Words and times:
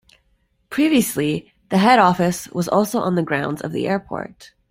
Previously 0.71 1.53
the 1.69 1.77
head 1.77 1.99
office 1.99 2.47
was 2.47 2.67
also 2.67 3.01
on 3.01 3.13
the 3.13 3.21
grounds 3.21 3.61
of 3.61 3.71
the 3.71 3.87
airport. 3.87 4.51